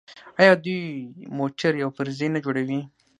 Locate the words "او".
1.85-1.89